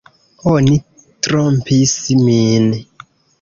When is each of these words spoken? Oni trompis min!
Oni 0.51 0.77
trompis 1.27 1.93
min! 2.23 2.67